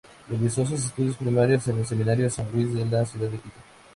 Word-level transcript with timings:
Realizó 0.27 0.65
sus 0.65 0.83
estudios 0.83 1.15
primarios 1.15 1.67
en 1.67 1.77
el 1.77 1.85
Seminario 1.85 2.27
San 2.27 2.51
Luis, 2.51 2.73
de 2.73 2.83
la 2.87 3.05
ciudad 3.05 3.29
de 3.29 3.37
Quito. 3.37 3.59